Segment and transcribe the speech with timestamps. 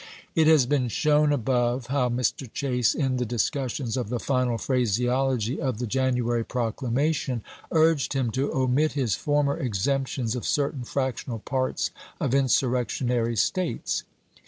[0.33, 2.51] It has been shown above how Mr.
[2.51, 8.51] Chase, in the discussions of the final phraseology of the January proclamation, urged him to
[8.51, 14.01] omit his former exemptions of certain fractional parts of insurrectionary States.